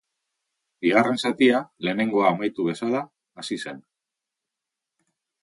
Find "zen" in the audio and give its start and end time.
3.67-3.87